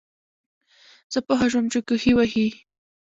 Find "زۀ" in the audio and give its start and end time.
1.13-1.19